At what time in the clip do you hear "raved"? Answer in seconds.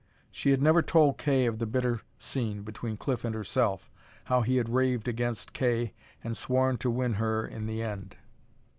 4.67-5.07